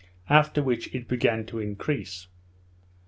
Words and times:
after 0.31 0.63
which 0.63 0.87
it 0.95 1.07
began 1.07 1.45
to 1.45 1.59
increase. 1.59 2.25